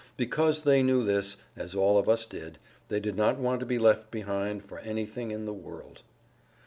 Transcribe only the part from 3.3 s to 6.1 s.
want to be left behind for anything in the world.